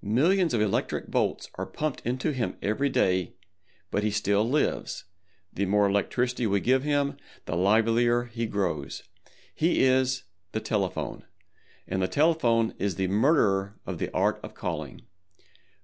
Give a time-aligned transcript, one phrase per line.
[0.00, 3.32] Millions of electric volts are pumped into him every day,
[3.90, 7.16] but he still lives—the more electricity we give him
[7.46, 9.02] the livelier he grows.
[9.52, 10.22] He is
[10.52, 11.24] the Telephone,
[11.88, 15.00] and the Telephone is the murderer of the Art of Calling.